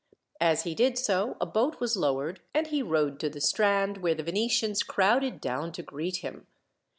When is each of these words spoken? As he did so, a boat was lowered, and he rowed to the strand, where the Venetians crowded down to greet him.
As 0.39 0.63
he 0.63 0.73
did 0.73 0.97
so, 0.97 1.37
a 1.39 1.45
boat 1.45 1.79
was 1.79 1.95
lowered, 1.95 2.41
and 2.55 2.65
he 2.65 2.81
rowed 2.81 3.19
to 3.19 3.29
the 3.29 3.39
strand, 3.39 3.99
where 3.99 4.15
the 4.15 4.23
Venetians 4.23 4.81
crowded 4.81 5.39
down 5.39 5.71
to 5.73 5.83
greet 5.83 6.23
him. 6.23 6.47